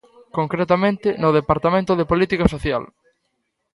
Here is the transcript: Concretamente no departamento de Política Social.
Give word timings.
Concretamente 0.37 1.07
no 1.21 1.29
departamento 1.39 1.91
de 1.95 2.09
Política 2.11 2.45
Social. 2.53 2.83